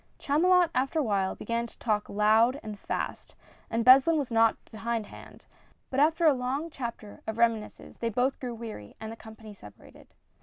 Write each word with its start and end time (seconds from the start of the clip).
Chamulot 0.17 0.71
after 0.73 0.97
a 0.97 1.03
while 1.03 1.35
began 1.35 1.67
to 1.67 1.77
talk 1.77 2.09
loud 2.09 2.59
and 2.63 2.79
fast, 2.79 3.35
and 3.69 3.85
Beslin 3.85 4.17
was 4.17 4.31
not 4.31 4.57
behindhand— 4.71 5.45
but 5.91 5.99
after 5.99 6.25
a 6.25 6.33
long 6.33 6.71
chapter 6.71 7.21
of 7.27 7.37
reminiscences 7.37 7.99
they 7.99 8.09
both 8.09 8.39
grew 8.39 8.55
weary 8.55 8.95
and 8.99 9.11
the 9.11 9.15
company 9.15 9.53
separated. 9.53 10.07